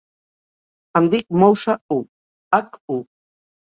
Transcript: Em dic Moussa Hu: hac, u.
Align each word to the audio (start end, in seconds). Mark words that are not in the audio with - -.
Em 1.01 1.11
dic 1.17 1.29
Moussa 1.43 1.79
Hu: 1.79 2.01
hac, 2.61 2.85
u. 2.99 3.03